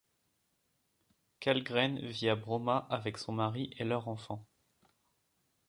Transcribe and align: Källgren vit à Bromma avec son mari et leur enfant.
Källgren 1.43 1.95
vit 1.99 2.23
à 2.29 2.35
Bromma 2.35 2.87
avec 2.89 3.19
son 3.19 3.33
mari 3.33 3.71
et 3.77 3.83
leur 3.83 4.07
enfant. 4.07 4.43